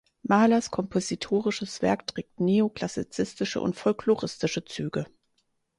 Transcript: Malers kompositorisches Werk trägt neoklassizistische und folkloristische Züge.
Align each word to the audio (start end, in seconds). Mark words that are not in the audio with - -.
Malers 0.27 0.71
kompositorisches 0.71 1.83
Werk 1.83 2.07
trägt 2.07 2.39
neoklassizistische 2.39 3.61
und 3.61 3.75
folkloristische 3.75 4.65
Züge. 4.65 5.05